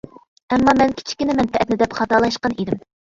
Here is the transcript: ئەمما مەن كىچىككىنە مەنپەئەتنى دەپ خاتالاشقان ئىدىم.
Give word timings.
ئەمما 0.55 0.73
مەن 0.79 0.95
كىچىككىنە 1.01 1.35
مەنپەئەتنى 1.41 1.77
دەپ 1.85 1.95
خاتالاشقان 1.99 2.57
ئىدىم. 2.57 2.81